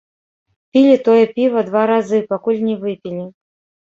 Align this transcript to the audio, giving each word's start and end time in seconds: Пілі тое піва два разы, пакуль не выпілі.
Пілі 0.77 0.95
тое 1.07 1.19
піва 1.35 1.61
два 1.67 1.83
разы, 1.91 2.19
пакуль 2.31 2.57
не 2.71 2.75
выпілі. 2.87 3.23